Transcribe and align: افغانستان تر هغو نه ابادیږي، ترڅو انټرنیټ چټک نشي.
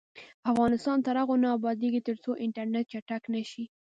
افغانستان 0.51 0.97
تر 1.05 1.15
هغو 1.21 1.35
نه 1.43 1.49
ابادیږي، 1.57 2.01
ترڅو 2.07 2.31
انټرنیټ 2.45 2.85
چټک 2.91 3.23
نشي. 3.33 3.63